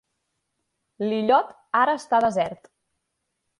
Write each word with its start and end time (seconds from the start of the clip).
L'illot 1.09 1.53
ara 1.83 1.95
està 2.01 2.25
desert. 2.27 2.75